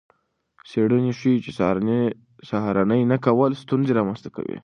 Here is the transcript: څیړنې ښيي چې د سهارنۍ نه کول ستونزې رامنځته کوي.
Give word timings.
څیړنې 0.69 1.11
ښيي 1.19 1.37
چې 1.45 1.51
د 1.55 1.59
سهارنۍ 2.49 3.01
نه 3.11 3.17
کول 3.25 3.51
ستونزې 3.63 3.91
رامنځته 3.99 4.29
کوي. 4.35 4.57